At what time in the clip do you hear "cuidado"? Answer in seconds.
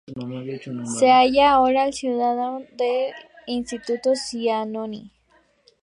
1.93-2.63